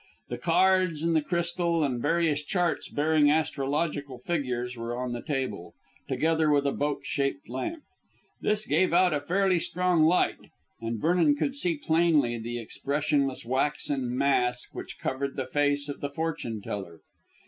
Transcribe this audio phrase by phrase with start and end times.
[0.29, 5.75] The cards and the crystal and various charts bearing astrological figures were on the table,
[6.07, 7.83] together with a boat shaped lamp.
[8.41, 10.39] This gave out a fairly strong light,
[10.81, 16.09] and Vernon could see plainly the expressionless waxen mask which covered the face of the
[16.09, 17.01] fortune teller.